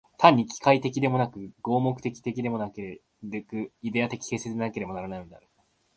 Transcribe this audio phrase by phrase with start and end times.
[0.17, 2.79] 単に機械的でもなく、合目的的でもなく、
[3.21, 5.47] イデヤ的形成でなければならないのである。